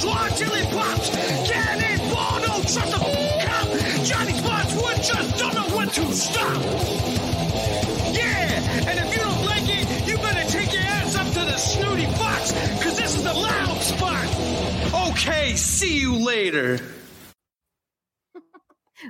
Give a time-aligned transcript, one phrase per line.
[0.00, 1.10] P1E goes till it pops.
[1.50, 3.00] Cannonball, don't trust a
[3.44, 3.68] cop.
[4.04, 6.62] Johnny Spotswood just don't know when to stop.
[8.14, 11.58] Yeah, and if you don't like it, you better take your ass up to the
[11.58, 12.52] snooty box,
[12.82, 15.10] cause this is the loud spot.
[15.10, 16.80] Okay, see you later.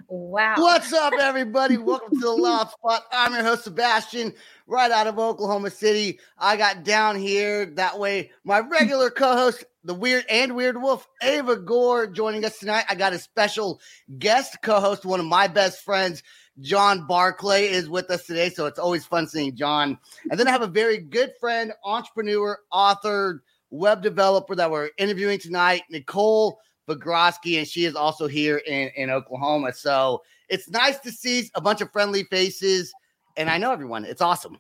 [0.09, 0.55] Wow.
[0.57, 1.77] What's up, everybody?
[1.77, 3.03] Welcome to the Loud Spot.
[3.13, 4.33] I'm your host, Sebastian,
[4.67, 6.21] right out of Oklahoma City.
[6.39, 8.31] I got down here that way.
[8.45, 12.85] My regular co-host, the Weird and Weird Wolf, Ava Gore, joining us tonight.
[12.89, 13.81] I got a special
[14.19, 16.23] guest co-host, one of my best friends,
[16.61, 18.51] Jon Barclay, is with us today.
[18.51, 19.99] So it's always fun seeing Jon.
[20.31, 25.39] And then I have a very good friend, entrepreneur, author, web developer that we're interviewing
[25.39, 26.59] tonight, Nichol
[26.89, 29.73] Vagrosky, and she is also here in, in Oklahoma.
[29.73, 32.93] So it's nice to see a bunch of friendly faces,
[33.37, 34.05] and I know everyone.
[34.05, 34.59] It's awesome.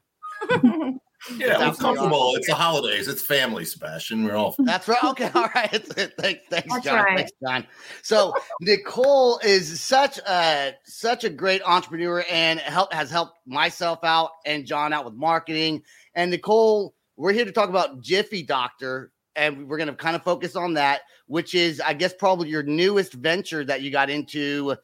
[1.37, 2.15] Yeah, we're comfortable.
[2.15, 2.39] awesome.
[2.39, 3.07] It's the holidays.
[3.07, 4.25] It's family, Sebastian.
[4.25, 5.03] We're all That's right.
[5.05, 5.31] Okay.
[5.35, 5.71] All right.
[5.71, 7.05] thanks, thanks, Jon.
[7.05, 7.19] right.
[7.19, 7.67] Thanks, Jon.
[8.03, 14.31] So Nichol is such a such a great entrepreneur and help has helped myself out
[14.47, 15.83] and Jon out with marketing.
[16.15, 20.23] And Nichol, we're here to talk about Jiffy Doctor, and we're going to kind of
[20.23, 24.75] focus on that, which is, I guess, probably your newest venture that you got into.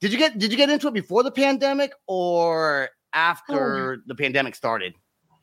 [0.00, 4.14] Did you get Did you get into it before the pandemic or oh, after the
[4.16, 4.94] pandemic started?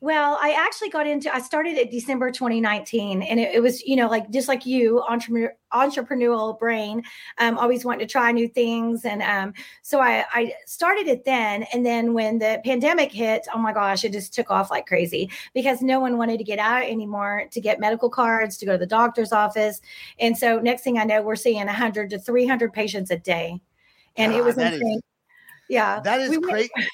[0.03, 1.31] Well, I actually got into.
[1.33, 4.99] I started at December 2019, and it, it was, you know, like just like you,
[5.03, 7.03] entrepreneur, entrepreneurial brain,
[7.37, 9.53] um, always wanting to try new things, and um,
[9.83, 11.67] so I, I started it then.
[11.71, 15.29] And then when the pandemic hit, oh my gosh, it just took off like crazy
[15.53, 18.77] because no one wanted to get out anymore to get medical cards, to go to
[18.79, 19.81] the doctor's office,
[20.17, 23.61] and so next thing I know, we're seeing 100 to 300 patients a day,
[24.17, 25.01] and it was that is- insane.
[25.69, 26.85] yeah, That is we cra-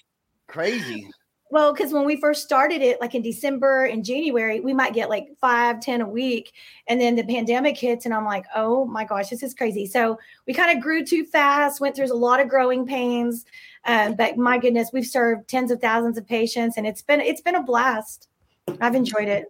[0.47, 1.09] crazy.
[1.49, 5.09] Well, because when we first started it, like in December and January, we might get
[5.09, 6.51] like five, ten a week.
[6.87, 9.85] And then the pandemic hits, and I'm like, oh my gosh, this is crazy.
[9.85, 13.45] So we kind of grew too fast, went through a lot of growing pains.
[13.85, 17.41] Um, but my goodness, we've served tens of thousands of patients, and it's been it's
[17.41, 18.27] been a blast.
[18.81, 19.45] I've enjoyed it.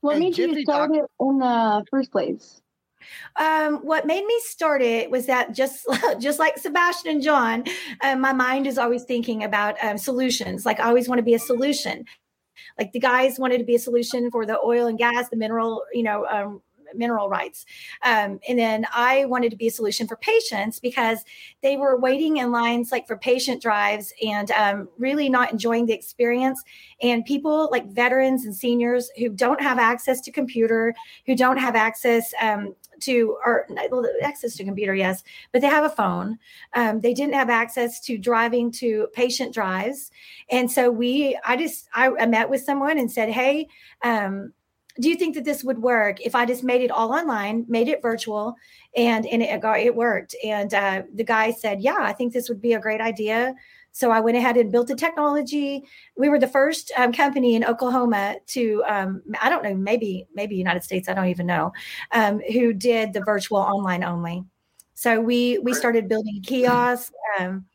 [0.00, 2.61] What And made you start Doc- it in the first place?
[3.36, 5.86] Um, what made me start it was that just
[6.18, 7.64] just like Sebastian and Jon,
[8.02, 10.66] um, my mind is always thinking about um, solutions.
[10.66, 12.04] Like I always want to be a solution.
[12.78, 15.84] Like the guys wanted to be a solution for the oil and gas, the mineral,
[15.92, 16.62] you know, um,
[16.94, 17.64] mineral rights.
[18.02, 21.24] Um, and then I wanted to be a solution for patients because
[21.62, 25.94] they were waiting in lines like for patient drives and um, really not enjoying the
[25.94, 26.62] experience.
[27.00, 30.94] And people like veterans and seniors who don't have access to computer,
[31.26, 33.66] who don't have access um, to or
[34.22, 35.22] access to computer, yes,
[35.52, 36.38] but they have a phone.
[36.74, 40.10] Um, they didn't have access to driving to patient drives,
[40.50, 43.68] and so we, I just, I, I met with someone and said, hey.
[44.02, 44.52] Um,
[45.00, 47.88] do you think that this would work if I just made it all online, made
[47.88, 48.56] it virtual,
[48.94, 50.36] and and it it worked?
[50.44, 53.54] And uh, the guy said, "Yeah, I think this would be a great idea."
[53.92, 55.84] So I went ahead and built a technology.
[56.16, 60.56] We were the first um, company in Oklahoma to, um, I don't know, maybe maybe
[60.56, 61.72] United States, I don't even know,
[62.10, 64.44] um, who did the virtual online only.
[64.94, 67.12] So we we started building kiosks.
[67.38, 67.66] Um,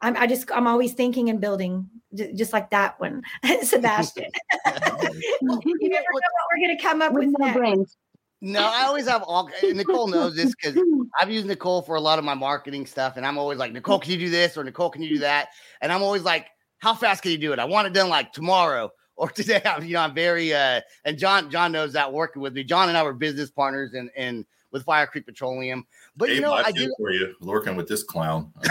[0.00, 3.22] I'm, I just I'm always thinking and building just like that one,
[3.62, 4.30] Sebastian.
[4.64, 4.70] you
[5.42, 7.56] never know what we're going to come up with, with next.
[7.56, 7.96] Brains.
[8.44, 9.48] No, I always have all.
[9.62, 10.76] Nichol knows this because
[11.20, 14.00] I've used Nichol for a lot of my marketing stuff, and I'm always like, Nichol,
[14.00, 15.50] can you do this or Nichol, can you do that?
[15.80, 16.48] And I'm always like,
[16.78, 17.60] how fast can you do it?
[17.60, 19.62] I want it done like tomorrow or today.
[19.64, 20.52] I'm, you know, I'm very.
[20.52, 22.64] uh And Jon, Jon knows that working with me.
[22.64, 25.86] Jon and I were business partners, and and with Fire Creek Petroleum.
[26.16, 28.52] But hey, you know, I, I do for you working with this clown.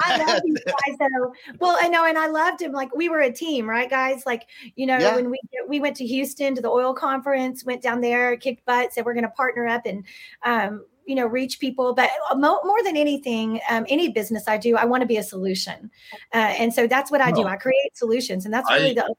[0.00, 1.32] I love these guys though.
[1.58, 2.72] Well, I know, and I loved him.
[2.72, 4.24] Like we were a team, right, guys?
[4.26, 5.16] Like you know, yeah.
[5.16, 5.38] when we
[5.68, 9.14] we went to Houston to the oil conference, went down there, kicked butt, said we're
[9.14, 10.04] going to partner up and
[10.44, 14.56] um, you know reach people but uh, more, more than anything um, any business i
[14.56, 15.90] do i want to be a solution
[16.32, 19.14] uh, and so that's what i do i create solutions and that's really I, the,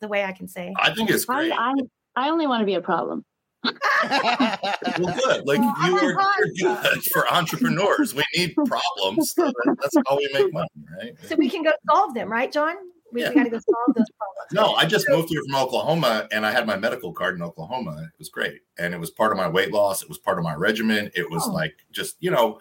[0.00, 2.66] the way i can say i think it's great I, I, I only want to
[2.66, 3.24] be a problem
[3.64, 5.46] well, good.
[5.46, 6.16] Like you are
[6.58, 8.14] good for entrepreneurs.
[8.14, 9.32] We need problems.
[9.34, 10.68] So that's how we make money,
[10.98, 11.14] right?
[11.24, 12.76] So we can go solve them, right, Jon?
[13.12, 13.30] We, yeah.
[13.30, 14.52] we got to go solve those problems.
[14.52, 18.02] No, I just moved here from Oklahoma, and I had my medical card in Oklahoma.
[18.02, 20.02] It was great, and it was part of my weight loss.
[20.02, 21.10] It was part of my regimen.
[21.14, 21.52] It was oh.
[21.52, 22.60] like just you know,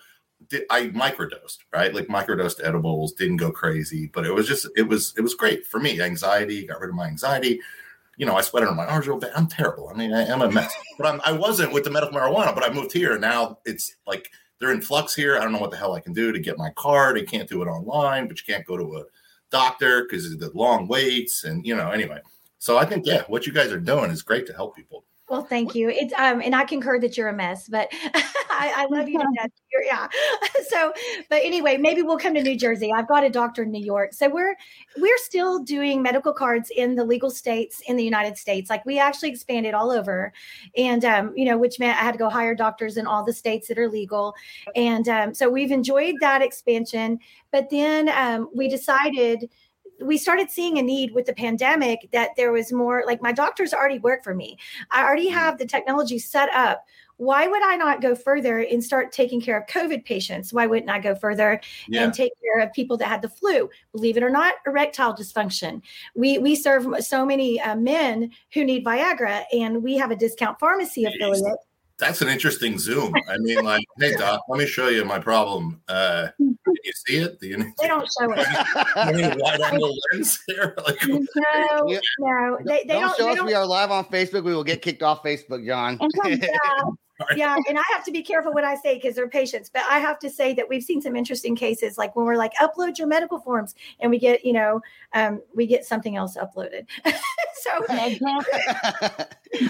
[0.69, 1.93] I microdosed, right?
[1.93, 3.13] Like microdosed edibles.
[3.13, 6.01] Didn't go crazy, but it was just it was it was great for me.
[6.01, 7.59] Anxiety got rid of my anxiety
[8.19, 9.31] you know, I sweat under my arms real bad.
[9.33, 9.88] I'm terrible.
[9.88, 10.75] I mean, I am a mess.
[10.98, 12.54] but I'm, I wasn't with the medical marijuana.
[12.54, 13.18] But I moved here.
[13.18, 14.30] Now it's like
[14.60, 15.38] they're in flux here.
[15.38, 17.18] I don't know what the hell I can do to get my card.
[17.18, 19.04] I can't do it online, but you can't go to a
[19.51, 21.45] doctor because of the long waits.
[21.45, 22.19] And you know, anyway.
[22.57, 25.06] So I think yeah, what you guys are doing is great to help people.
[25.29, 25.89] Well, thank you.
[25.89, 29.25] It's um, and I concur that you're a mess, but I, I, love you to
[29.37, 29.51] death.
[29.71, 30.07] You're, yeah.
[30.67, 30.93] So,
[31.29, 32.91] but anyway, maybe we'll come to New Jersey.
[32.93, 34.55] I've got a doctor in New York, so we're
[34.97, 38.69] we're still doing medical cards in the legal states in the United States.
[38.69, 40.31] Like we actually expanded all over,
[40.77, 43.33] and um, you know, which meant I had to go hire doctors in all the
[43.33, 44.35] states that are legal,
[44.75, 47.19] and um, so we've enjoyed that expansion.
[47.51, 49.49] But then um, we decided
[50.01, 53.73] we started seeing a need with the pandemic that there was more like my doctors
[53.73, 54.57] already work for me.
[54.91, 55.37] I already mm-hmm.
[55.37, 56.85] have the technology set up.
[57.17, 60.53] Why would I not go further and start taking care of COVID patients?
[60.53, 61.59] Why wouldn't I go further
[61.89, 62.05] yeah.
[62.05, 63.69] and take care of people that had the flu?
[63.91, 65.81] Believe it or not, erectile dysfunction.
[66.15, 70.59] We we serve so many uh, men who need Viagra, and we have a discount
[70.59, 71.57] pharmacy affiliate
[71.99, 73.13] that's an interesting zoom.
[73.27, 75.81] I mean, like, hey doc, let me show you my problem.
[75.87, 77.39] Uh, can you see it?
[77.39, 78.47] Do you they don't show it.
[78.95, 80.75] I mean, wide angle lens here.
[80.87, 81.19] Like, no,
[82.19, 83.35] no, they, they don't, don't show they us.
[83.35, 83.45] Don't.
[83.45, 84.43] We are live on Facebook.
[84.43, 85.99] We will get kicked off Facebook, Jon.
[86.25, 86.39] yeah.
[87.36, 89.69] Yeah, and I have to be careful what I say because they're patients.
[89.69, 92.54] But I have to say that we've seen some interesting cases, like when we're like,
[92.56, 94.81] upload your medical forms, and we get, you know,
[95.13, 96.86] um, we get something else uploaded.
[97.06, 97.86] so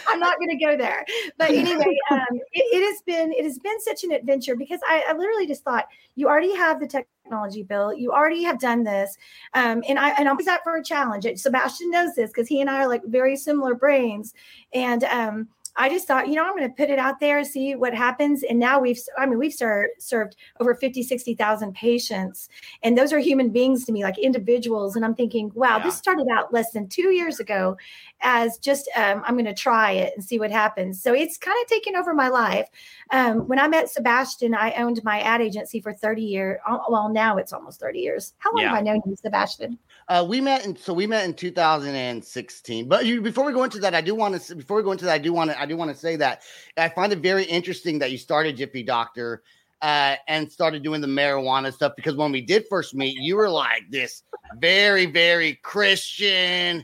[0.08, 1.06] I'm not going to go there.
[1.38, 5.04] But anyway, um, it, it, has been it has been such an adventure because I,
[5.08, 9.18] I literally just thought you already have the technology bill, you already have done this,
[9.54, 11.26] um, and I and I'm always up for a challenge.
[11.36, 14.34] Sebastian knows this because he and I are like very similar brains,
[14.74, 15.48] and um,
[15.80, 18.44] I just thought, you know, I'm going to put it out there, see what happens.
[18.44, 22.50] And now we've, I mean, we've ser- served over 50, 60,000 patients.
[22.84, 24.98] And those are human beings to me, like individuals.
[24.98, 25.84] And I'm thinking, wow, yeah.
[25.84, 27.78] this started out less than two years ago
[28.22, 31.02] as just, um, I'm going to try it and see what happens.
[31.02, 32.68] So it's kind of taken over my life.
[33.12, 36.60] Um, when I met Sebastian, I owned my ad agency for 30 years.
[36.90, 38.34] Well, now it's almost 30 years.
[38.40, 38.70] How long yeah.
[38.70, 39.78] have I known you, Sebastian?
[40.10, 42.88] Uh, we met in so we met in 2016.
[42.88, 45.06] But you, before we go into that, I do want to before we go into
[45.06, 46.42] that, I do want to I do want to say that
[46.78, 49.44] I find it very interesting that you started Jiffy Doctor
[49.84, 53.50] uh, and started doing the marijuana stuff because when we did first meet, you were
[53.50, 54.24] like this
[54.58, 56.84] very very Christian.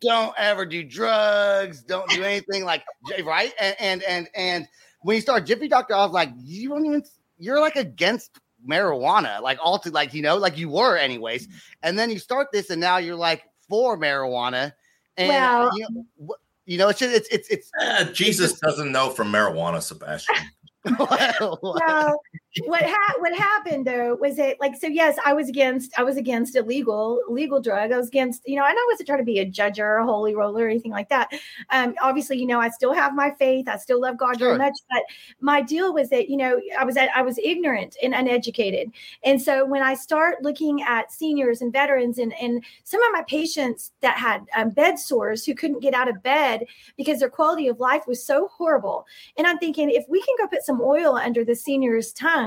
[0.00, 1.82] Don't ever do drugs.
[1.82, 2.84] Don't do anything like
[3.24, 3.52] right.
[3.58, 4.68] And and and and
[5.02, 7.02] when you start Jiffy Doctor, I was like, you don't even.
[7.38, 11.48] You're like against marijuana, like all to like you know, like you were anyways.
[11.82, 14.72] And then you start this, and now you're like for marijuana.
[15.16, 16.36] And well, you know,
[16.66, 20.36] you know, it's just, it's it's it's eh, Jesus doesn't know from marijuana, Sebastian.
[20.98, 22.18] no,
[22.64, 26.16] what ha- what happened though was it like so yes I was against I was
[26.16, 27.92] against illegal illegal drug.
[27.92, 30.04] I was against you know and I wasn't trying to be a judge or a
[30.06, 31.30] holy roller or anything like that.
[31.70, 33.68] Um obviously you know I still have my faith.
[33.68, 34.48] I still love God Sure.
[34.48, 35.02] very much but
[35.40, 38.90] my deal was that you know I was I was ignorant and uneducated.
[39.22, 43.22] And so when I start looking at seniors and veterans and and some of my
[43.28, 46.64] patients that had um, bed sores who couldn't get out of bed
[46.96, 49.06] because their quality of life was so horrible.
[49.36, 52.45] And I'm thinking if we can go put some oil under the senior's tongue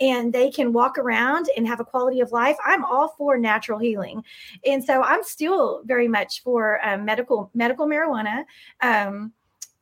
[0.00, 3.78] and they can walk around and have a quality of life, I'm all for natural
[3.78, 4.24] healing.
[4.64, 8.44] And so I'm still very much for um, medical medical marijuana.
[8.80, 9.32] Um,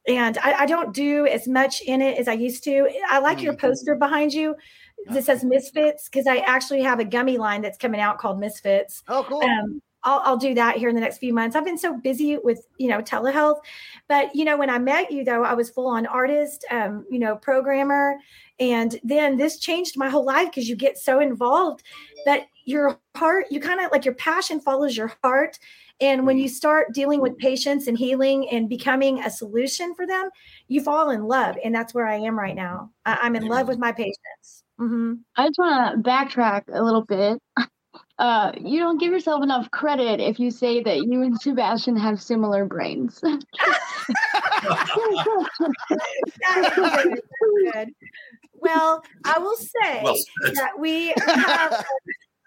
[0.07, 2.89] and I, I don't do as much in it as I used to.
[3.11, 4.57] I like your poster behind you
[5.11, 9.03] that says Misfits because I actually have a gummy line that's coming out called Misfits.
[9.09, 9.43] Oh, cool.
[9.43, 11.57] Um, I'll, I'll do that here in the next few months.
[11.57, 13.59] I've been so busy with, you know, telehealth,
[14.09, 17.19] but you know, when I met you though, I was full on artist, um, you
[17.19, 18.17] know, programmer.
[18.61, 21.83] And then this changed my whole life because you get so involved
[22.27, 25.59] that your heart, you kind of like your passion follows your heart.
[26.01, 30.31] And when you start dealing with patients and healing and becoming a solution for them,
[30.69, 31.57] you fall in love.
[31.65, 32.91] And that's where I am right now.
[33.05, 34.63] I, I'm in love with my patients.
[34.81, 35.15] Mm-hmm.
[35.37, 37.41] I just want to backtrack a little bit.
[38.19, 42.21] Uh, you don't give yourself enough credit if you say that you and Sebastian have
[42.21, 43.21] similar brains.
[43.21, 43.45] Good.
[48.61, 50.17] Well, I will say Well
[50.55, 51.85] that we have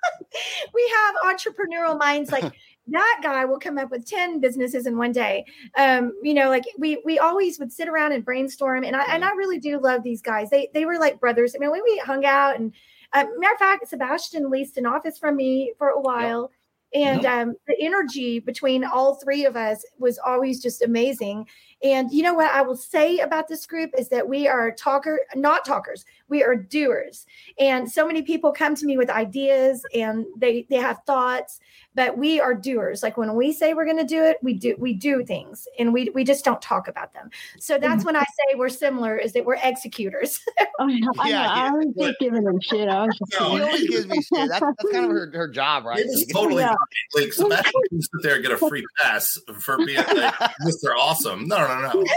[0.74, 2.32] we have entrepreneurial minds.
[2.32, 2.52] Like
[2.88, 5.46] that guy will come up with 10 businesses in one day.
[5.78, 8.84] Um you know like we we always would sit around and brainstorm.
[8.84, 10.50] And i and i really do love these guys.
[10.50, 11.56] They they were like brothers.
[11.56, 12.74] I mean when we hung out and
[13.14, 16.52] uh, matter of fact sebastian leased an office from me for a while
[16.94, 21.48] and um, the energy between all three of us was always just amazing
[21.84, 25.20] and you know what I will say about this group is that we are talker,
[25.36, 26.06] not talkers.
[26.30, 27.26] We are doers.
[27.60, 31.60] And so many people come to me with ideas and they they have thoughts,
[31.96, 33.04] but we are doers.
[33.04, 35.92] Like when we say we're going to do it, we do we do things and
[35.92, 37.30] we we just don't talk about them.
[37.60, 38.06] So that's mm-hmm.
[38.06, 40.40] when I say we're similar is that we're executors.
[40.80, 42.90] Oh, I know, I, know, Yeah, I was just giving them shit.
[42.90, 44.50] I was just No, She always gives me shit.
[44.50, 46.00] That's, that's kind of her, her job, right?
[46.00, 46.76] It is totally Yeah.
[47.14, 50.34] like Sebastian can sit there and get a free pass for being like
[50.66, 50.96] Mr.
[50.98, 51.48] Awesome.
[51.48, 52.04] No, no, no.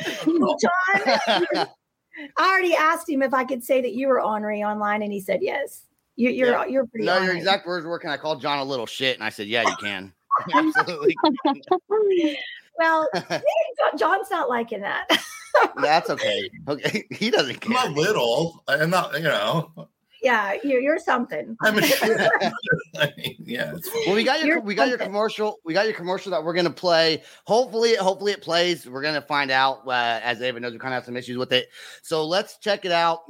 [0.60, 0.70] Jon,
[1.54, 1.66] I
[2.38, 5.40] already asked him if I could say that you were Henri online and he said
[5.42, 5.82] yes.
[6.16, 6.64] You, you're Yeah.
[6.66, 9.24] you're pretty no, your exact words were, "Can I call Jon a little shit?" And
[9.24, 10.12] I said, "Yeah, you can."
[10.54, 11.16] Absolutely.
[12.78, 13.08] Well,
[13.96, 15.06] Jon's not liking that.
[15.76, 16.50] That's okay.
[16.68, 17.90] Okay, he doesn't I'm care.
[17.90, 18.62] a little.
[18.68, 19.88] I'm not, you know.
[20.22, 21.56] Yeah, you're, you're something.
[21.62, 22.30] I'm a shit.
[22.98, 23.88] I mean, yeah, it's.
[24.06, 25.58] Well, we got your You're we got your commercial.
[25.64, 27.22] We got your commercial that we're gonna play.
[27.44, 28.86] Hopefully, hopefully it plays.
[28.86, 29.86] We're gonna find out.
[29.86, 31.68] Uh, as David knows, we kind of have some issues with it.
[32.02, 33.20] So let's check it out.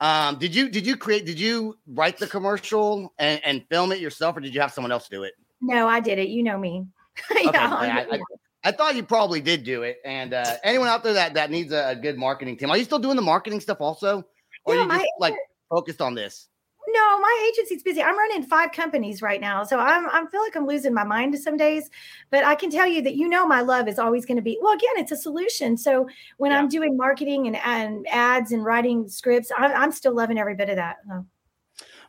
[0.00, 1.26] Um, did you did you create?
[1.26, 4.92] Did you write the commercial and, and film it yourself, or did you have someone
[4.92, 5.34] else do it?
[5.60, 6.28] No, I did it.
[6.28, 6.86] You know me.
[7.32, 8.20] Okay, yeah, I, I,
[8.62, 9.98] I thought you probably did do it.
[10.04, 12.84] And uh, anyone out there that that needs a, a good marketing team, are you
[12.84, 14.22] still doing the marketing stuff also,
[14.64, 15.34] or Yeah, you just my- like
[15.70, 16.48] focused on this?
[16.90, 18.02] no, my agency's busy.
[18.02, 21.38] I'm running five companies right now, so I'm I feel like I'm losing my mind
[21.38, 21.90] some days.
[22.30, 24.58] But I can tell you that you know my love is always going to be
[24.62, 24.72] well.
[24.72, 25.76] Again, it's a solution.
[25.76, 26.08] So
[26.38, 26.58] when Yeah.
[26.58, 30.70] I'm doing marketing and, and ads and writing scripts, I'm, I'm still loving every bit
[30.70, 30.96] of that.
[31.06, 31.12] So,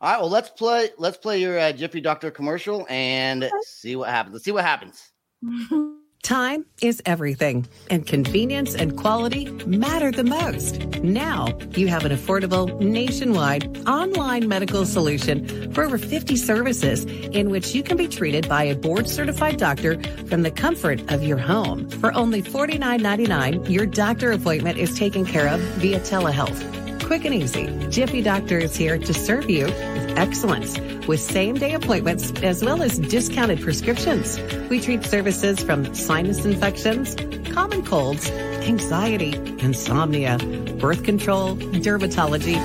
[0.01, 4.09] All right, well let's play let's play your uh, Jiffy Doctor commercial and see what
[4.09, 4.33] happens.
[4.33, 5.11] Let's see what happens.
[6.23, 10.79] Time is everything, and convenience and quality matter the most.
[11.01, 17.73] Now you have an affordable, nationwide, online medical solution for over 50 services in which
[17.73, 21.89] you can be treated by a board certified doctor from the comfort of your home.
[21.89, 26.88] For only $49.99, your doctor appointment is taken care of via telehealth.
[27.09, 31.73] Quick and easy, Jiffy Doctor is here to serve you with excellence with same day
[31.73, 34.39] appointments as well as discounted prescriptions.
[34.69, 37.15] We treat services from sinus infections,
[37.51, 40.37] common colds, anxiety, insomnia,
[40.79, 42.57] birth control, dermatology,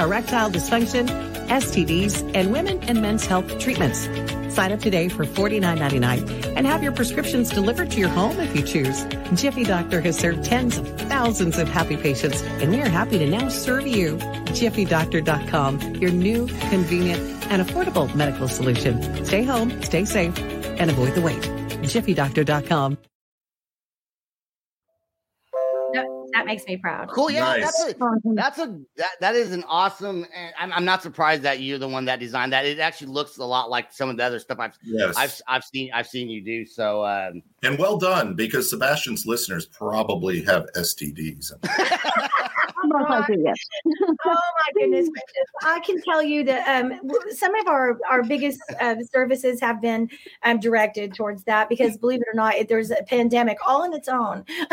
[0.00, 1.06] erectile dysfunction,
[1.46, 4.08] STDs, and women and men's health treatments.
[4.52, 8.62] Sign up today for $49.99 and have your prescriptions delivered to your home if you
[8.62, 9.04] choose.
[9.34, 13.26] Jiffy Doctor has served tens of thousands of happy patients, and we are happy to
[13.26, 14.16] now serve you.
[14.52, 19.24] JiffyDoctor.com, your new, convenient, and affordable medical solution.
[19.24, 21.42] Stay home, stay safe, and avoid the wait.
[21.82, 22.98] JiffyDoctor.com.
[26.32, 27.08] that, that makes me proud.
[27.10, 27.84] Cool, yeah, Nice.
[27.84, 30.26] that's a that's a that, that is an awesome.
[30.34, 32.64] And I'm, I'm not surprised that you're the one that designed that.
[32.66, 35.16] It actually looks a lot like some of the other stuff I've Yes.
[35.16, 36.66] I've I've seen I've seen you do.
[36.66, 41.52] So um, and well done because Sebastian's listeners probably have STDs.
[42.84, 43.56] Yes.
[43.86, 45.08] oh my goodness.
[45.62, 50.08] I can tell you that um, some of our, our biggest uh, services have been
[50.42, 53.92] um, directed towards that because believe it or not, it- there's a pandemic all in
[53.92, 54.44] its own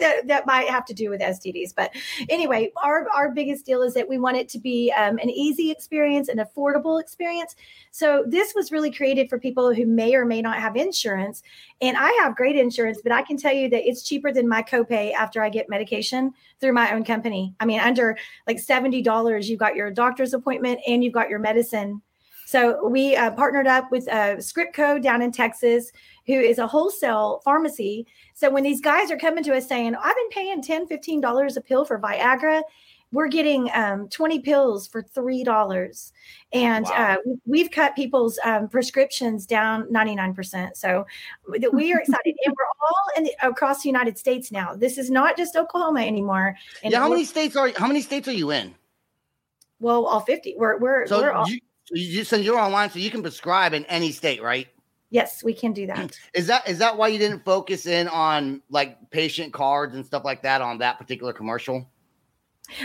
[0.00, 1.74] that, that might have to do with STDs.
[1.74, 1.92] But
[2.28, 5.70] anyway, our, our biggest deal is that we want it to be um, an easy
[5.70, 7.56] experience, an affordable experience.
[7.90, 11.42] So this was really created for people who may or may not have insurance.
[11.80, 14.62] And I have great insurance, but I can tell you that it's cheaper than my
[14.62, 17.47] copay after I get medication through my own company.
[17.60, 22.02] I mean, under like $70, you've got your doctor's appointment and you've got your medicine.
[22.48, 25.92] So we uh, partnered up with uh, Scriptco down in Texas,
[26.26, 28.06] who is a wholesale pharmacy.
[28.32, 31.60] So when these guys are coming to us saying, I've been paying $10, $15 a
[31.60, 32.62] pill for Viagra,
[33.10, 36.12] we're getting um, 20 pills for $3.
[36.52, 40.76] And uh, we- we've cut people's um, prescriptions down 99%.
[40.76, 41.06] So
[41.72, 42.34] we are excited.
[42.44, 44.74] and we're all in the, across the United States now.
[44.74, 46.56] This is not just Oklahoma anymore.
[46.82, 48.74] And yeah, how many states are how many states are you in?
[49.80, 50.54] Well, all 50.
[50.58, 51.60] We're, we're, So we're all, you,
[51.92, 54.68] you since you're online, so you can prescribe in any state, right?
[55.10, 56.18] yes, we can do that.
[56.34, 60.22] Is that is that why you didn't focus in on like patient cards and stuff
[60.22, 61.88] like that on that particular commercial?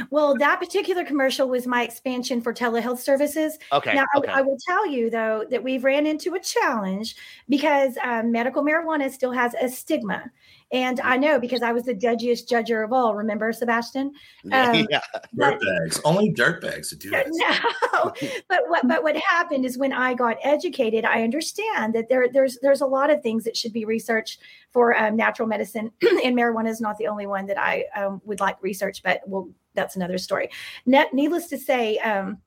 [0.10, 3.58] Well, that particular commercial was my expansion for telehealth services.
[3.72, 4.32] Okay, Now, I- okay.
[4.32, 7.16] I, will tell you though that we've ran into a challenge
[7.50, 10.32] because um, medical marijuana still has a stigma,
[10.74, 13.14] and I know because I was the judgiest judger of all.
[13.16, 14.12] Remember, Sebastian?
[14.52, 15.02] Um, yeah.
[15.36, 16.02] Dirt bags.
[16.04, 17.30] Only dirtbags to do this.
[17.32, 18.12] No,
[18.50, 22.60] but what but what happened is when I got educated, I understand that there there's
[22.62, 26.70] there's a lot of things that should be researched for um, natural medicine, and marijuana
[26.70, 29.02] is not the only one that I um, would like research.
[29.02, 30.50] But well, that's another story.
[30.86, 31.98] Net, needless to say.
[32.00, 32.40] Um,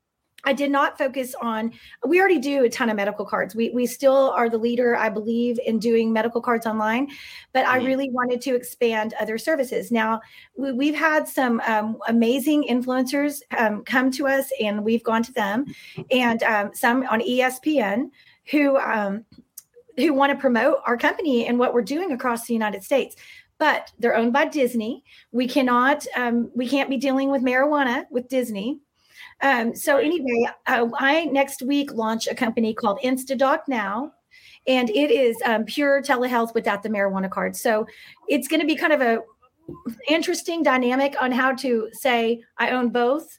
[0.46, 1.72] I did not focus on.
[2.06, 3.54] We already do a ton of medical cards.
[3.54, 7.08] We we still are the leader, I believe, in doing medical cards online.
[7.52, 7.86] But I Mhm.
[7.86, 9.90] really wanted to expand other services.
[9.90, 10.20] Now
[10.56, 15.32] we, we've had some um, amazing influencers um, come to us, and we've gone to
[15.32, 15.66] them,
[16.10, 18.10] and um, some on ESPN
[18.52, 19.24] who um,
[19.96, 23.16] who want to promote our company and what we're doing across the United States.
[23.58, 25.02] But they're owned by Disney.
[25.32, 28.80] We cannot um, we can't be dealing with marijuana with Disney.
[29.42, 34.12] Um, so anyway, uh, I next week launch a company called InstaDoc Now,
[34.66, 37.54] and it is um, pure telehealth without the marijuana card.
[37.56, 37.86] So
[38.28, 39.20] it's going to be kind of a
[40.08, 43.38] interesting dynamic on how to say I own both.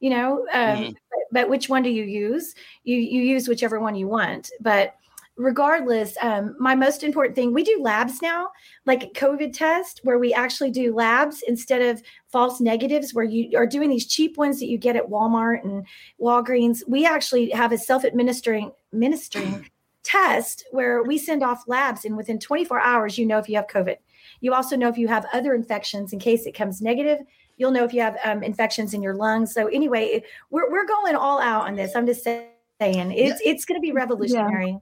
[0.00, 0.92] You know, um, Mhm.
[1.10, 2.54] but, but which one do you use?
[2.82, 4.94] You you use whichever one you want, but
[5.36, 8.48] regardless um, my most important thing we do labs now
[8.86, 13.56] like a covid test where we actually do labs instead of false negatives where you
[13.58, 15.86] are doing these cheap ones that you get at walmart and
[16.20, 16.82] walgreens.
[16.86, 19.70] We actually have a self-administering ministering
[20.04, 23.66] test where we send off labs and within 24 hours you know if you have
[23.66, 23.96] covid.
[24.40, 27.18] You also know if you have other infections in case it comes negative.
[27.56, 29.52] You'll know if you have um, infections in your lungs.
[29.54, 31.96] So anyway we're, we're going all out on this.
[31.96, 34.78] I'm just saying it's it's going to be revolutionary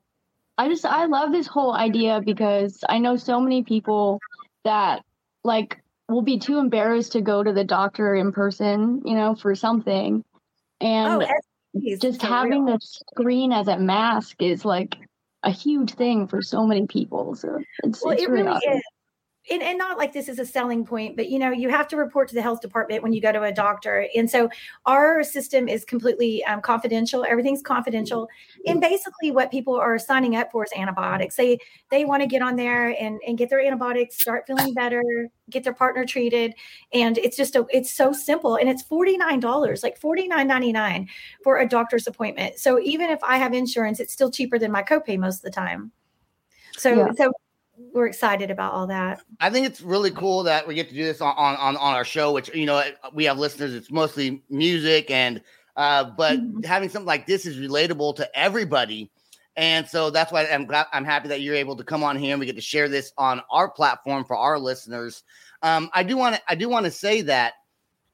[0.59, 4.21] I just I love this whole idea because I know so many people
[4.65, 5.03] that
[5.45, 9.55] like will be too embarrassed to go to the doctor in person, you know, for
[9.55, 10.25] something.
[10.81, 11.27] And oh,
[11.77, 12.75] STDs, just for having real.
[12.75, 14.97] the screen as a mask is like
[15.43, 17.35] a huge thing for so many people.
[17.35, 18.73] So it's, well it's it really, really awesome.
[18.73, 18.83] is
[19.51, 21.97] and, and not like this is a selling point but you know you have to
[21.97, 24.07] report to the health department when you go to a doctor.
[24.17, 24.49] And so
[24.87, 27.25] our system is completely um, confidential.
[27.25, 28.29] Everything's confidential.
[28.67, 31.37] And basically what people are signing up for is antibiotics.
[31.37, 31.59] They
[31.91, 35.03] they want to get on there and, and get their antibiotics start feeling better
[35.51, 36.55] get their partner treated.
[36.93, 38.57] And it's just a it's so simple.
[38.57, 41.09] And it's $49 like $49.99
[41.43, 42.59] for a doctor's appointment.
[42.59, 45.51] So even if i have insurance it's still cheaper than my copay most of the
[45.51, 45.93] time.
[46.77, 47.09] So Yeah.
[47.17, 47.33] so
[47.77, 51.05] we're excited about all that I think it's really cool that we get to do
[51.05, 52.83] this on, on, on, our show, which, you know,
[53.13, 55.43] we have listeners, it's mostly music and,
[55.77, 56.65] uh, but Mhm.
[56.65, 59.11] having something like this is relatable to everybody.
[59.57, 62.33] And so that's why I'm glad, I'm happy that you're able to come on here
[62.33, 65.25] and we get to share this on our platform for our listeners.
[65.63, 67.55] Um, I do want to, I do want to say that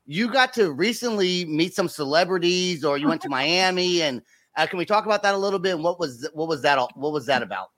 [0.07, 4.23] you got to recently meet some celebrities or you went to Miami and,
[4.57, 5.79] uh, can we talk about that a little bit?
[5.79, 7.71] What was, what was that, all, what was that about?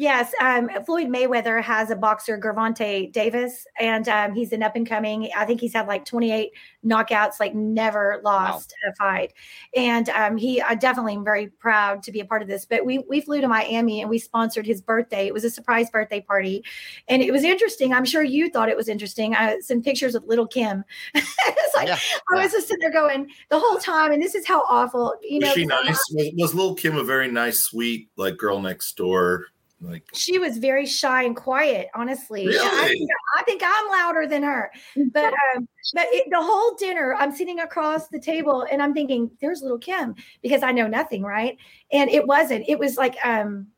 [0.00, 4.88] Yes, um, Floyd Mayweather has a boxer, Gervonta Davis, and um, he's an up and
[4.88, 5.28] coming.
[5.36, 9.34] I think he's had like 28 knockouts, like never lost a fight.
[9.76, 12.64] And um, he, I definitely am very proud to be a part of this.
[12.64, 15.26] But we we flew to Miami and we sponsored his birthday.
[15.26, 16.64] It was a surprise birthday party,
[17.06, 17.92] and it was interesting.
[17.92, 19.34] I'm sure you thought it was interesting.
[19.34, 20.82] I sent pictures of little Kim.
[21.14, 21.98] it's like Yeah,
[22.32, 25.12] I was just sitting there going the whole time, and this is how awful.
[25.20, 26.00] You know, was she 'cause I'm nice?
[26.14, 29.44] Was, was little Kim a very nice, sweet, like girl next door?
[29.80, 32.44] Like she was very shy and quiet, honestly.
[32.44, 34.70] And I, think, I think I'm louder than her.
[35.12, 39.30] But um, but it, the whole dinner, I'm sitting across the table and I'm thinking,
[39.40, 41.56] there's little Kim because I know nothing, right?
[41.92, 42.66] And it wasn't.
[42.68, 43.68] It was like um,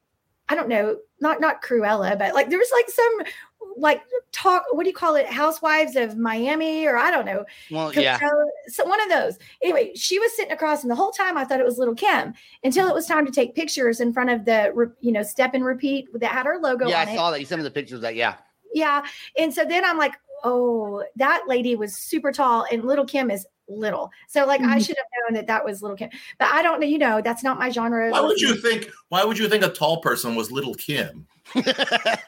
[0.49, 3.21] I don't know, not not Cruella, but like there was like some
[3.77, 4.65] like talk.
[4.73, 5.27] What do you call it?
[5.27, 7.45] Housewives of Miami, or I don't know.
[7.71, 8.19] Well, yeah.
[8.69, 9.39] So one of those.
[9.63, 12.35] Anyway, she was sitting across, and the whole time I thought it was little Kim
[12.65, 15.65] until it was time to take pictures in front of the, you know, step and
[15.65, 17.17] repeat that had her logo Yeah, I it.
[17.17, 17.41] saw that.
[17.41, 18.15] You sent me the pictures that.
[18.17, 18.35] Yeah.
[18.75, 19.05] Yeah.
[19.39, 23.47] And so then I'm like, oh, that lady was super tall, and little Kim is
[23.69, 24.11] little.
[24.29, 24.87] So like I Mhm.
[24.87, 26.87] should have known that that was little Kim, but I don't know.
[26.87, 28.11] You know, that's not my genre.
[28.11, 28.91] why would you think?
[29.09, 31.27] Why would you think a tall person was little Kim?
[31.55, 31.69] Isn't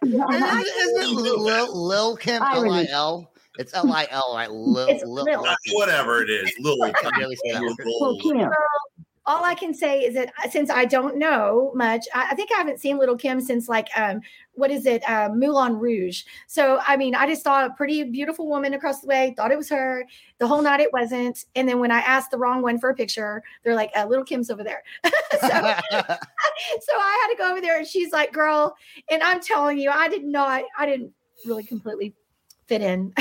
[0.02, 3.30] it Lil, Lil Kim I L I really- L?
[3.56, 4.50] It's L I L, right?
[4.50, 5.46] Lil, It's Lil, Lil.
[5.72, 6.82] Whatever it is, little.
[6.82, 7.74] I can barely say that word.
[8.00, 8.50] Well, Kim.
[9.26, 12.50] All I can say is that uh, since I don't know much, I, I think
[12.52, 14.20] I haven't seen Little Kim since like um
[14.56, 16.22] what is it, uh, Moulin Rouge.
[16.46, 19.56] So I mean, I just saw a pretty beautiful woman across the way, thought it
[19.56, 20.04] was her.
[20.38, 22.94] The whole night it wasn't, and then when I asked the wrong one for a
[22.94, 25.10] picture, they're like, uh, "Little Kim's over there." so,
[25.40, 28.76] so I had to go over there, and she's like, "Girl,"
[29.10, 31.12] and I'm telling you, I did not, I didn't
[31.46, 32.14] really completely
[32.66, 33.12] fit in.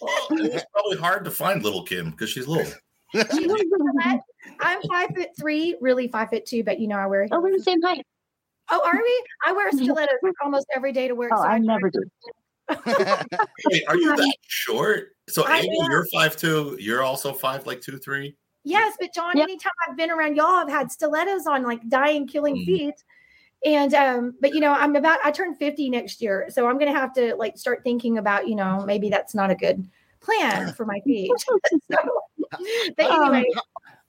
[0.00, 2.70] Well, it's probably hard to find little Kim because she's little.
[4.60, 7.28] I'm five foot three, really five foot two, but you know I wear.
[7.30, 8.04] Oh, we're the same height.
[8.70, 9.24] Oh, are we?
[9.46, 11.32] I wear stilettos almost every day to work.
[11.34, 12.02] Oh, so I I never do.
[13.66, 15.10] Wait, are you that short?
[15.28, 15.90] So I Amy, am.
[15.90, 16.76] you're five two.
[16.80, 18.36] You're also five, like two three.
[18.64, 19.44] Yes, but Jon, Yep.
[19.44, 22.64] anytime I've been around y'all, I've had stilettos on, like dying, killing Mhm.
[22.64, 23.04] feet.
[23.64, 26.46] And um, but you know, I'm about I turn 50 next year.
[26.48, 29.54] So I'm gonna have to like start thinking about, you know, maybe that's not a
[29.54, 29.88] good
[30.20, 31.30] plan for my feet.
[31.90, 31.96] so,
[32.96, 33.50] but Um, anyway,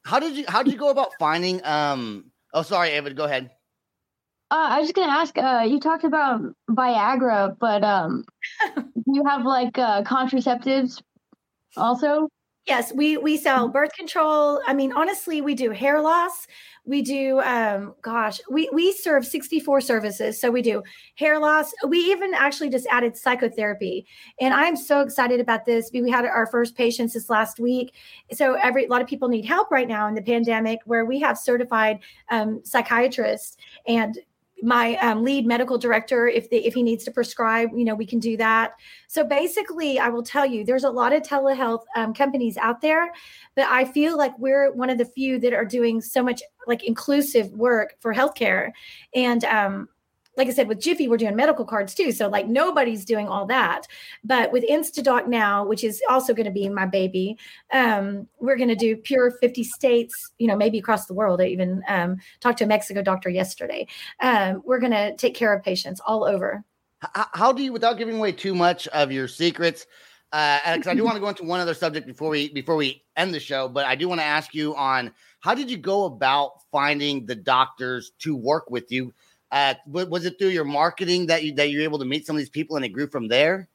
[0.06, 3.52] how did you how did you go about finding um oh sorry Ava, go ahead.
[4.50, 5.38] Uh, I was just gonna ask.
[5.38, 8.24] Uh, you talked about Viagra, but um,
[8.76, 11.02] do you have like uh, contraceptives
[11.76, 12.30] also.
[12.66, 14.62] yes, we we sell birth control.
[14.66, 16.48] I mean, honestly, we do hair loss.
[16.88, 20.40] We do um gosh, we we serve 64 services.
[20.40, 20.82] So we do
[21.16, 21.74] hair loss.
[21.88, 24.08] We even actually just added psychotherapy.
[24.40, 25.92] And I'm so excited about this.
[25.94, 27.94] We had our first patients this last week.
[28.32, 31.20] So every a lot of people need help right now in the pandemic where we
[31.20, 34.18] have certified um, psychiatrists and
[34.64, 38.06] my um, lead medical director if the, if he needs to prescribe you know we
[38.06, 38.74] can do that.
[39.08, 43.12] So basically i will tell you there's a lot of telehealth um, companies out there
[43.56, 46.84] but i feel like we're one of the few that are doing so much like
[46.84, 48.72] inclusive work for healthcare.
[49.16, 49.90] And um,
[50.38, 52.12] like I said, with Jiffy, we're doing medical cards too.
[52.12, 53.88] So like nobody's doing all that.
[54.24, 57.38] But with Instadoc now, which is also going to be my baby,
[57.74, 61.42] um, we're going to do pure 50 states, you know, maybe across the world.
[61.42, 63.88] I even um, talked to a Mexico doctor yesterday.
[64.22, 66.64] Um, we're going to take care of patients all over.
[67.04, 69.86] H- how do you without giving away too much of your secrets
[70.34, 73.34] uh i do want to go into one other subject before we before we end
[73.34, 76.52] the show but i do want to ask you on how did you go about
[76.70, 79.14] finding the doctors to work with you
[79.52, 82.40] uh was it through your marketing that you that you're able to meet some of
[82.40, 83.70] these people and it grew from there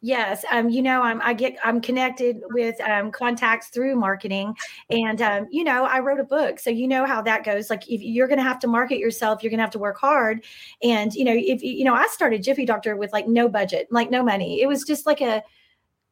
[0.00, 4.54] Yes, um, you know, I'm I get I'm connected with um, contacts through marketing,
[4.90, 7.70] and um, you know, I wrote a book, so you know how that goes.
[7.70, 9.98] Like, if you're going to have to market yourself, you're going to have to work
[9.98, 10.44] hard,
[10.82, 14.10] and you know, if you know, I started Jiffy Doctor with like no budget, like
[14.10, 14.62] no money.
[14.62, 15.42] It was just like a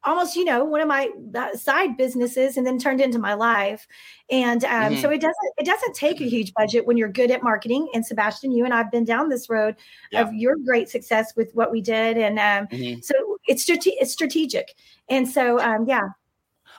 [0.04, 3.86] almost you know one of my uh, side businesses and then turned into my life.
[4.30, 7.42] And um, so it doesn't it doesn't take a huge budget when you're good at
[7.42, 7.88] marketing.
[7.94, 9.76] And sebastian you and i've been down this road
[10.10, 10.22] Yeah.
[10.22, 12.16] of your great success with what we did.
[12.18, 13.04] And um, Mhm.
[13.04, 13.14] so
[13.46, 14.74] it's strate- it's strategic.
[15.08, 16.08] And so um, yeah.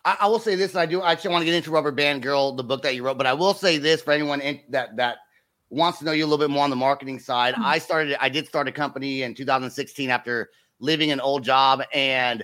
[0.06, 2.22] I, I will say this, and I do I actually want to get into Rubberband
[2.22, 4.96] Girl, the book that you wrote, but I will say this for anyone in, that
[4.98, 5.18] that
[5.70, 7.56] wants to know you a little bit more on the marketing side.
[7.58, 12.44] I started, I did start a company in 2016 after leaving an old job, and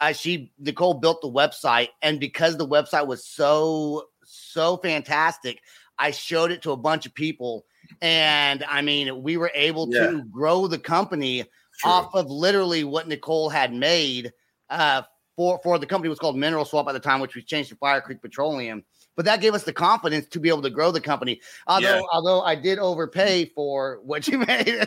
[0.00, 5.60] I, she Nichol built the website, and because the website was so so fantastic,
[5.98, 7.64] I showed it to a bunch of people,
[8.02, 10.10] and I mean, we were able Yeah.
[10.10, 11.44] to grow the company
[11.78, 11.90] True.
[11.90, 14.32] off of literally what Nichol had made
[14.70, 15.02] uh,
[15.36, 17.76] for for the company was called Mineral Swap at the time, which we changed to
[17.76, 18.84] Fire Creek Petroleum.
[19.16, 21.40] But that gave us the confidence to be able to grow the company.
[21.66, 22.02] Although Yeah.
[22.12, 24.86] although I did overpay for what you made.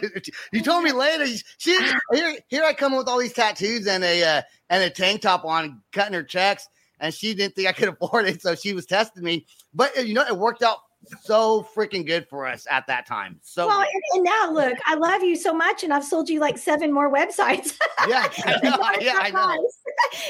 [0.51, 1.25] you told me later.
[1.57, 1.77] She
[2.11, 5.45] here here I come with all these tattoos and a uh, and a tank top
[5.45, 6.67] on, cutting her checks,
[6.99, 9.45] and she didn't think I could afford it, so she was testing me.
[9.73, 10.77] But uh, you know, it worked out
[11.21, 13.39] so freaking good for us at that time.
[13.41, 16.41] So well and, and now look i love you so much and i've sold you
[16.41, 19.69] like seven more websites yeah, I know, Not yeah, I know.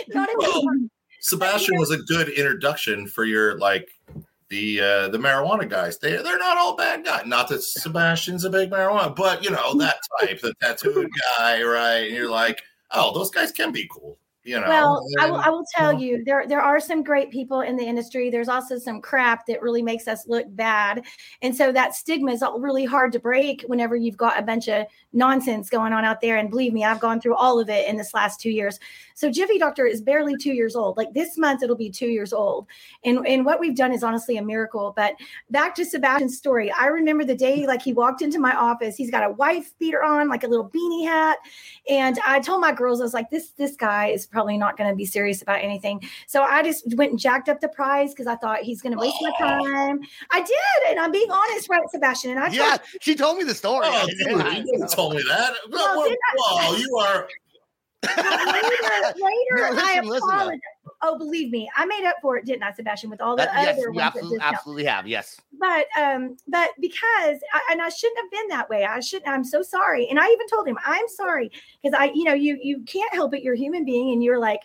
[0.09, 0.89] Not enough eyes.
[1.21, 3.89] Sebastian was a good introduction for your like
[4.49, 5.97] the uh, the marijuana guys.
[5.97, 7.25] They they're not all bad guys.
[7.25, 12.08] Not that Sebastian's a big marijuana, but you know that type, the tattooed guy, right?
[12.08, 14.18] And you're like, oh, those guys can be cool.
[14.49, 14.67] You know.
[14.67, 15.99] Well, I will, I will tell know.
[15.99, 18.31] you, there there are some great people in the industry.
[18.31, 21.05] There's also some crap that really makes us look bad,
[21.43, 24.88] and so that stigma is really hard to break whenever you've got a bunch of
[25.13, 26.38] nonsense going on out there.
[26.38, 28.79] And believe me, I've gone through all of it in this last two years.
[29.13, 30.97] So Jiffy Doctor is barely two years old.
[30.97, 32.65] Like this month, it'll be two years old,
[33.03, 34.93] and and what we've done is honestly a miracle.
[34.95, 35.13] But
[35.51, 38.95] back to Sebastian's story, I remember the day like he walked into my office.
[38.95, 41.38] He's got a wife beater on, like a little beanie hat,
[41.88, 44.89] and I told my girls, I was like, this this guy is probably not going
[44.89, 46.04] to be serious about anything.
[46.28, 48.99] So I just went and jacked up the price because I thought he's going to
[48.99, 49.99] waste my time.
[50.32, 52.32] I did, and I'm being honest, right, Sebastian?
[52.32, 53.86] And I told Yeah, she told me the story.
[53.88, 55.54] Oh, dude, you told me that.
[55.69, 57.28] Well, Whoa, didn't whoa, you are.
[58.03, 58.15] Later,
[59.15, 60.59] later, No, I listen, listen, apologize.
[61.01, 63.09] Oh, believe me, I made up for it, didn't I, Sebastian?
[63.09, 65.07] With all the That, yes, other you ones absolutely, absolutely have.
[65.07, 65.39] Yes.
[65.59, 69.43] but um but because I, and i shouldn't have been that way i shouldn't i'm
[69.43, 72.81] so sorry and i even told him i'm sorry because i you know you you
[72.85, 74.62] can't help it you're a human being and you're like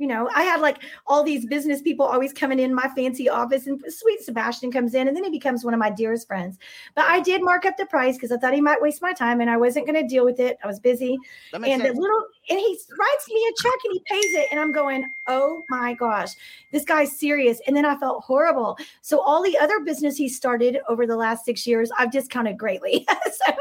[0.00, 3.66] you know i had like all these business people always coming in my fancy office
[3.66, 6.58] and sweet sebastian comes in and then he becomes one of my dearest friends.
[6.94, 9.40] But i did mark up the price because i thought he might waste my time
[9.42, 10.56] and i wasn't going to deal with it.
[10.64, 11.18] I was busy.
[11.52, 11.82] And sense.
[11.82, 15.04] the little and he writes me a check and he pays it and i'm going
[15.26, 16.30] oh my gosh
[16.72, 17.60] this guy's serious.
[17.66, 18.78] And then i felt horrible.
[19.02, 23.06] So all the other business he started over the last six years i've discounted greatly.
[23.30, 23.54] So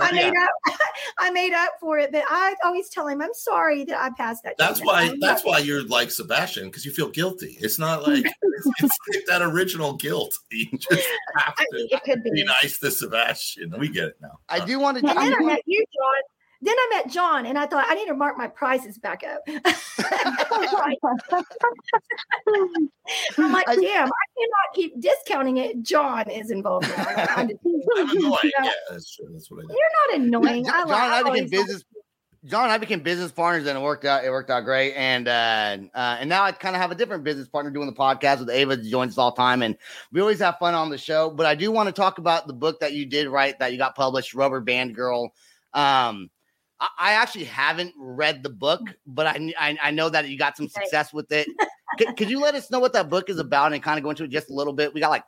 [0.00, 0.50] i made up
[1.18, 4.42] i made up for it but i always tell him i'm sorry that i passed
[4.44, 4.86] that That's check.
[4.86, 5.02] why.
[5.02, 7.56] I'm That's not- why you're like Sebastian because you feel guilty.
[7.60, 10.34] It's not like it's, it's like that original guilt.
[10.50, 13.74] You just have to think it could be be nice to Sebastian.
[13.78, 14.38] We get it now.
[14.48, 15.02] I uh, do want to.
[15.02, 16.22] then i met you jon
[16.60, 19.42] then I met Jon and I thought I need to mark my prices back up.
[23.38, 25.82] I'm like, damn, I cannot keep discounting it.
[25.82, 27.04] Jon is involved now.
[27.36, 27.60] I'm just-
[27.96, 28.14] I'm annoying.
[28.14, 29.28] You know, Yeah, that's true.
[29.30, 29.74] That's what I do.
[29.74, 30.64] You're not annoying.
[30.64, 31.84] Jon, I, Jon and I I became always- business.
[32.44, 34.24] Jon and I became business partners, and it worked out.
[34.24, 37.24] It worked out great, and uh, uh, and now I kind of have a different
[37.24, 38.76] business partner doing the podcast with Ava.
[38.76, 39.76] Joins us all the time, and
[40.12, 41.30] we always have fun on the show.
[41.30, 43.78] But I do want to talk about the book that you did write that you
[43.78, 45.32] got published, Rubberband Girl.
[45.74, 46.30] Um,
[46.78, 50.56] I, I actually haven't read the book, but I, I I know that you got
[50.56, 51.48] some success with it.
[51.98, 54.10] could, could you let us know what that book is about and kind of go
[54.10, 54.94] into it just a little bit?
[54.94, 55.24] We got like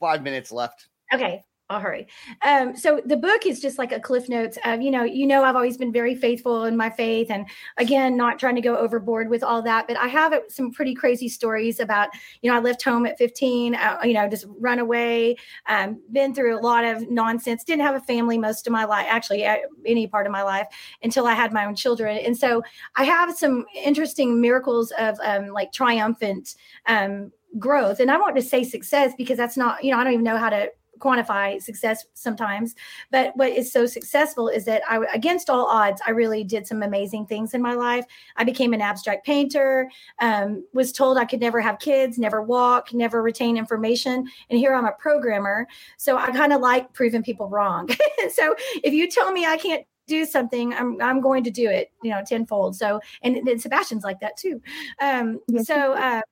[0.00, 0.88] five minutes left.
[1.12, 2.06] Okay, I'll hurry.
[2.42, 5.42] Um, so the book is just like a cliff notes of, you know, you know,
[5.42, 7.44] I've always been very faithful in my faith, and
[7.76, 9.88] again, not trying to go overboard with all that.
[9.88, 13.74] But I have some pretty crazy stories about, you know, I left home at 15,
[13.74, 15.36] uh, you know, just run away,
[15.68, 17.64] um, been through a lot of nonsense.
[17.64, 20.68] Didn't have a family most of my life, actually, uh, any part of my life
[21.02, 22.62] until I had my own children, and so
[22.94, 26.54] I have some interesting miracles of um, like triumphant
[26.86, 27.98] um, growth.
[28.00, 30.36] And I want to say success because that's not, you know, I don't even know
[30.36, 32.74] how to quantify success sometimes
[33.10, 36.82] but what is so successful is that i against all odds i really did some
[36.82, 38.04] amazing things in my life.
[38.36, 42.92] I became an abstract painter um, was told i could never have kids never walk
[42.92, 45.66] never retain information and here i'm a programmer.
[45.96, 47.88] So i kind of like proving people wrong.
[48.30, 51.90] So if you tell me i can't do something i'm i'm going to do it
[52.02, 52.76] you know tenfold.
[52.76, 54.60] So and, and sebastian's like that too.
[55.00, 56.22] Um so uh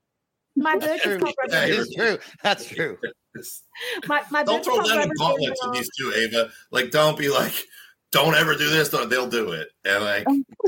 [0.57, 1.13] my book True.
[1.17, 2.19] is called Yeah, Rubber- That is true.
[2.43, 2.99] That's true.
[4.07, 5.71] my, my Don't throw called them in Rubber gauntlets Girl.
[5.71, 6.51] with these two, Ava.
[6.71, 7.53] Like, don't be like,
[8.13, 8.89] don't ever do this.
[8.91, 10.25] Don't, they'll do it, and like,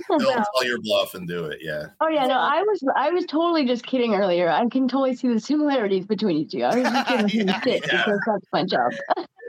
[0.09, 0.43] they'll Yeah.
[0.53, 1.59] call your bluff and do it.
[1.63, 1.87] Yeah.
[2.01, 4.49] Oh yeah, no, I was I was totally just kidding earlier.
[4.49, 6.63] I can totally see the similarities between you two.
[6.65, 8.03] I was just giving you Yeah, shit yeah.
[8.05, 8.91] because that's my job.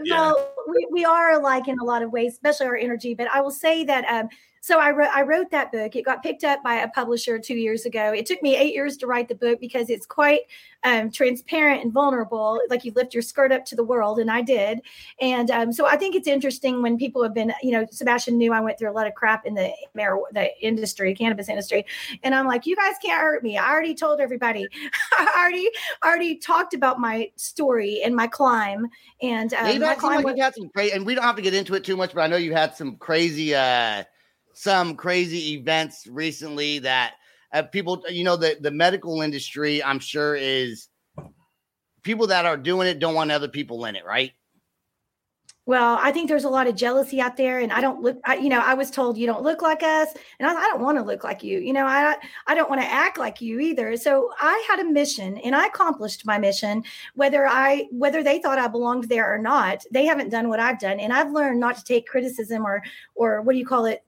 [0.04, 0.20] Yeah.
[0.32, 3.16] Well, we, we are alike in a lot of ways, especially our energy.
[3.16, 4.30] But I will say that um,
[4.68, 5.96] so I wrote I wrote that book.
[5.96, 8.12] It got picked up by a publisher two years ago.
[8.12, 10.42] It took me eight years to write the book because it's quite
[10.84, 12.60] um, transparent and vulnerable.
[12.70, 14.82] Like you lift your skirt up to the world, and I did.
[15.22, 18.52] And um, so I think it's interesting when people have been, you know, Sebastian knew
[18.52, 21.86] I went through a lot of crap in the mar- the industry, cannabis industry,
[22.24, 23.58] and I'm like, you guys can't hurt me.
[23.58, 24.68] I already told everybody.
[25.18, 25.70] I already
[26.04, 28.90] already talked about my story and my climb.
[29.22, 31.06] And um, Yeah, you've my had, seemed climb like was- you've had some crazy, and
[31.06, 32.98] we don't have to get into it too much, but I know you had some
[32.98, 34.04] crazy, uh,
[34.58, 37.14] some crazy events recently that
[37.54, 40.90] uh, people, you know, the the medical industry, I'm sure is
[42.02, 44.32] people that are doing it don't want other people in it, right?
[45.68, 48.18] Well, I think there's a lot of jealousy out there, and I don't look.
[48.26, 50.08] I, you know, I was told you don't look like us,
[50.40, 51.60] and I, I don't want to look like you.
[51.60, 52.16] You know, I
[52.48, 53.96] I don't want to act like you either.
[53.98, 56.84] So I had a mission, and I accomplished my mission.
[57.16, 60.80] Whether I whether they thought I belonged there or not, they haven't done what I've
[60.80, 62.82] done, and I've learned not to take criticism or
[63.14, 64.04] or what do you call it?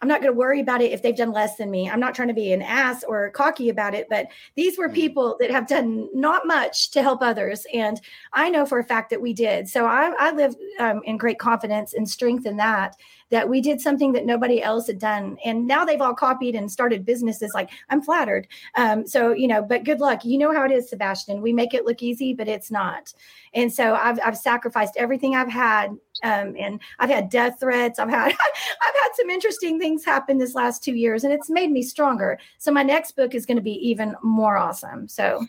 [0.00, 1.88] I'm not going to worry about it if they've done less than me.
[1.88, 5.36] I'm not trying to be an ass or cocky about it, but these were people
[5.40, 7.66] that have done not much to help others.
[7.72, 8.00] And
[8.32, 9.68] I know for a fact that we did.
[9.68, 12.96] So I, I live um, in great confidence and strength in that
[13.30, 15.36] that we did something that nobody else had done.
[15.44, 17.52] And now they've all copied and started businesses.
[17.54, 18.46] Like I'm flattered.
[18.76, 20.24] Um, so, you know, but good luck.
[20.24, 21.42] You know how it is, Sebastian.
[21.42, 23.12] We make it look easy, but it's not.
[23.54, 25.90] And so I've, I've sacrificed everything I've had.
[26.22, 27.98] Um, and I've had death threats.
[27.98, 31.70] I've had, I've had some interesting things happen this last two years and it's made
[31.70, 32.38] me stronger.
[32.58, 35.08] So my next book is going to be even more awesome.
[35.08, 35.46] So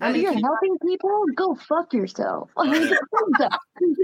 [0.00, 1.24] Mean, you're helping people.
[1.34, 2.50] Go fuck yourself.
[2.56, 2.92] there's,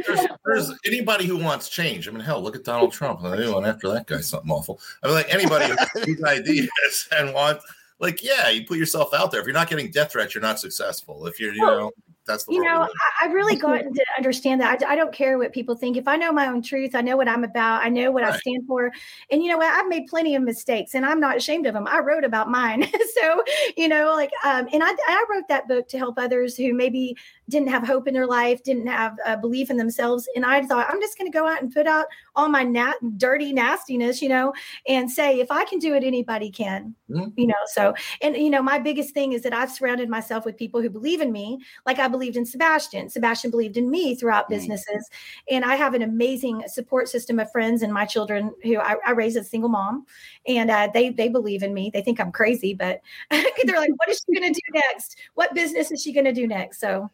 [0.47, 2.09] there's, anybody who wants change.
[2.09, 3.23] I mean, hell, look at Donald Trump.
[3.23, 4.81] I went after that guy something awful.
[5.03, 7.65] I mean, like anybody who's ideas and wants,
[8.01, 9.41] like, yeah, you put yourself out there.
[9.41, 11.27] If you're not getting death threats, you're not successful.
[11.27, 11.93] If you're, you know,
[12.29, 14.83] that's the you know I, have really gotten to understand that.
[14.83, 15.97] I, I, don't care what people think.
[15.97, 17.83] If i know my own truth i know what i'm about.
[17.83, 18.35] I know what right.
[18.35, 18.93] i stand for.
[19.33, 19.73] And you know what?
[19.73, 22.89] I've made plenty of mistakes and i'm not ashamed of them i wrote about mine.
[23.19, 23.43] So
[23.77, 27.17] you know like um, and I, I wrote that book to help others who maybe
[27.49, 30.87] didn't have hope in their life didn't have a belief in themselves and i thought
[30.89, 32.07] i'm just going to go out and put out
[32.37, 34.53] all my nat- dirty nastiness you know
[34.87, 37.29] and say if i can do it anybody can mm-hmm.
[37.37, 40.57] you know so and you know my biggest thing is that i've surrounded myself with
[40.57, 43.09] people who believe in me like i believed in Sebastian.
[43.09, 45.09] Sebastian believed in me throughout businesses.
[45.51, 49.11] And I have an amazing support system of friends and my children who I, I
[49.13, 50.07] raise as a single mom.
[50.47, 51.91] And uh, they they believe in me.
[51.93, 55.17] They think I'm crazy, but they're like, what is she gonna do next?
[55.35, 56.81] What business is she gonna do next?
[56.81, 57.11] So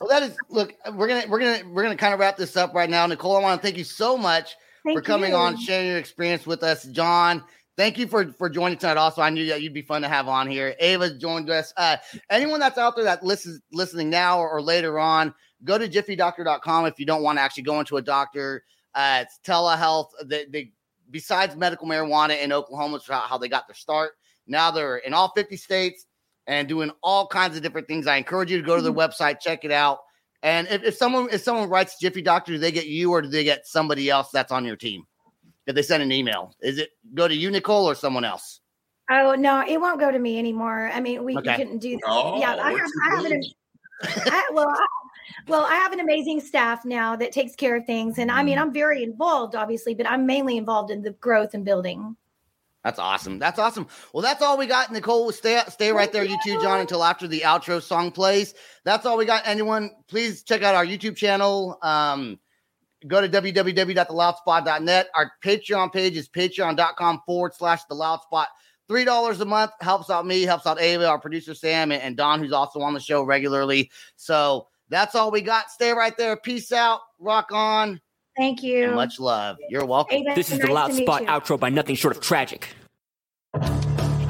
[0.00, 2.74] well, that is look, we're gonna we're gonna we're gonna kind of wrap this up
[2.74, 3.06] right now.
[3.06, 5.36] Nichol, I want to thank you so much thank for coming you.
[5.36, 6.84] on, sharing your experience with us.
[6.84, 7.42] Jon,
[7.76, 8.96] thank you for for joining tonight.
[8.96, 10.74] Also, I knew that you'd be fun to have on here.
[10.80, 11.72] Ava joined us.
[11.76, 11.96] Uh,
[12.30, 16.86] anyone that's out there that listens listening now or, or later on, go to jiffydoctor.com
[16.86, 18.64] if you don't want to actually go into a doctor.
[18.94, 20.08] Uh, it's telehealth.
[20.24, 20.72] They, they
[21.10, 24.12] besides medical marijuana in Oklahoma, how they got their start.
[24.46, 26.06] Now they're in all 50 states
[26.48, 28.08] and doing all kinds of different things.
[28.08, 28.98] I encourage you to go to their mm-hmm.
[28.98, 29.98] website, check it out.
[30.42, 33.28] And if, if someone if someone writes Jiffy Doctor, do they get you or do
[33.28, 35.04] they get somebody else that's on your team?
[35.68, 36.54] if they send an email?
[36.60, 38.60] Is it go to you, Nichol, or someone else?
[39.10, 40.90] Oh no, it won't go to me anymore.
[40.92, 41.56] I mean, we okay.
[41.56, 42.06] couldn't do that.
[42.06, 43.42] Oh, yeah, I have, I have an,
[44.02, 44.86] I, well, I,
[45.46, 48.58] well, I have an amazing staff now that takes care of things, and I mean,
[48.58, 48.62] mm.
[48.62, 52.16] I'm very involved, obviously, but I'm mainly involved in the growth and building.
[52.84, 53.38] That's awesome.
[53.38, 53.88] That's awesome.
[54.12, 54.92] Well, that's all we got.
[54.92, 58.54] Nichol, stay stay right there, you too, Jon, until after the outro song plays.
[58.84, 59.42] That's all we got.
[59.46, 61.78] Anyone, please check out our YouTube channel.
[61.82, 62.38] Um,
[63.06, 65.08] go to www.theloudspot.net.
[65.14, 68.48] Our Patreon page is patreon.com forward slash the loud spot.
[68.86, 72.16] Three dollars a month helps out me, helps out Ava, our producer Sam, and, and
[72.16, 73.90] Don, who's also on the show regularly.
[74.16, 75.70] So that's all we got.
[75.70, 76.36] Stay right there.
[76.36, 77.00] Peace out.
[77.18, 78.00] Rock on.
[78.38, 78.84] Thank you.
[78.84, 79.58] And much love.
[79.68, 80.18] You're welcome.
[80.18, 82.68] Ava, this is nice the loud spot outro by nothing short of tragic.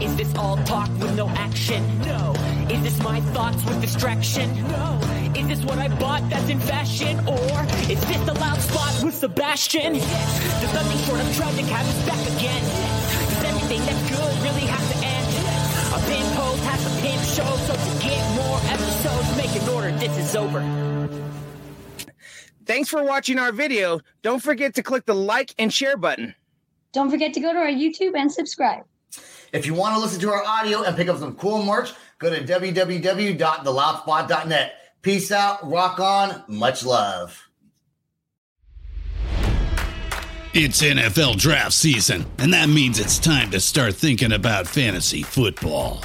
[0.00, 1.84] Is this all talk with no action?
[2.00, 2.32] No.
[2.70, 4.54] Is this my thoughts with distraction?
[4.68, 4.98] No.
[5.36, 7.18] Is this what I bought that's in fashion?
[7.28, 9.96] Or is this the loud spot with Sebastian?
[9.96, 10.60] Yes.
[10.62, 12.62] Does nothing short of tragic have us back again?
[12.64, 15.28] Does everything that's good really have to end?
[15.92, 19.90] A pin post has a pin show, so to get more episodes, make an order.
[19.98, 20.60] This is over.
[22.68, 24.00] Thanks for watching our video.
[24.20, 26.34] Don't forget to click the like and share button.
[26.92, 28.84] Don't forget to go to our YouTube and subscribe.
[29.54, 32.28] If you want to listen to our audio and pick up some cool merch, go
[32.28, 34.72] to www.theloudspot.net.
[35.00, 37.48] Peace out, rock on, much love.
[40.52, 46.04] It's NFL draft season, and that means it's time to start thinking about fantasy football.